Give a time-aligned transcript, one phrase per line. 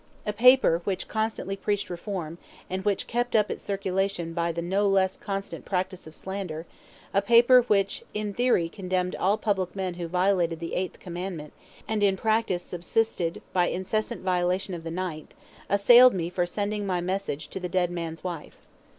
[0.25, 2.39] A paper which constantly preached reform,
[2.71, 6.65] and which kept up its circulation by the no less constant practice of slander,
[7.13, 11.53] a paper which in theory condemned all public men who violated the eighth commandment,
[11.87, 15.35] and in practice subsisted by incessant violation of the ninth,
[15.69, 18.57] assailed me for sending my message to the dead man's wife.